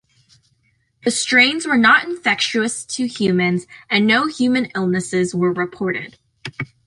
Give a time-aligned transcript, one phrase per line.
[1.03, 6.17] The strains were not infectious to humans, and no human illnesses were reported.